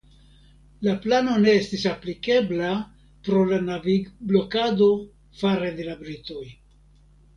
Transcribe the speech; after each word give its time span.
La 0.85 0.93
plano 1.01 1.33
ne 1.43 1.51
estis 1.57 1.83
aplikebla 1.91 2.71
pro 3.27 3.43
la 3.51 3.59
navigblokado 3.69 4.89
fare 5.43 5.71
de 5.81 5.87
la 5.91 5.99
britoj. 6.05 6.45